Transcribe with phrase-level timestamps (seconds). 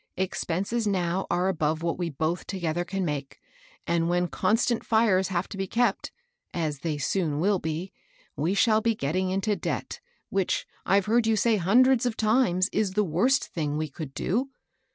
[0.17, 3.39] Expenses now are above what we both together can make,
[3.85, 6.11] and when constant fires have to be kept,—
[6.65, 7.91] as they soon will be,—
[8.35, 8.75] we Mabel's new employer.
[8.81, 12.93] 107 shall be getting into debt, which, I've heard you say hundreds of times, is
[12.93, 14.49] the worst thing we could do.